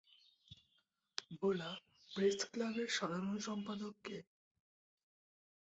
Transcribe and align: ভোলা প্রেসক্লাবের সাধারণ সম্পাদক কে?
ভোলা 1.39 1.71
প্রেসক্লাবের 2.11 2.89
সাধারণ 2.89 3.35
সম্পাদক 3.39 3.93
কে? 4.03 4.17